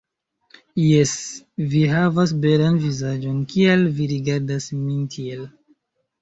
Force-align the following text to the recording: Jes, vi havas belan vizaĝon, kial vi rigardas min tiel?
Jes, 0.83 1.11
vi 1.73 1.81
havas 1.91 2.33
belan 2.45 2.79
vizaĝon, 2.85 3.37
kial 3.53 3.85
vi 4.01 4.09
rigardas 4.15 4.69
min 4.81 5.05
tiel? 5.19 5.47